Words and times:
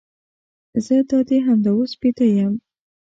زه 0.85 0.95
دادي 1.09 1.37
همدا 1.47 1.71
اوس 1.77 1.91
بیده 2.01 2.27
یم. 2.37 2.53